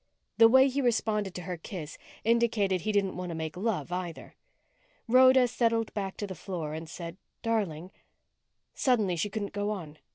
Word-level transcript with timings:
The 0.39 0.47
way 0.49 0.67
he 0.67 0.81
responded 0.81 1.35
to 1.35 1.43
her 1.43 1.57
kiss 1.57 1.95
indicated 2.23 2.81
he 2.81 2.91
didn't 2.91 3.15
want 3.15 3.29
to 3.29 3.35
make 3.35 3.55
love, 3.55 3.91
either. 3.91 4.33
Rhoda 5.07 5.47
settled 5.47 5.93
back 5.93 6.17
to 6.17 6.25
the 6.25 6.33
floor 6.33 6.73
and 6.73 6.89
said, 6.89 7.17
"Darling" 7.43 7.91
Suddenly 8.73 9.15
she 9.15 9.29
couldn't 9.29 9.53
go 9.53 9.69
on. 9.69 9.99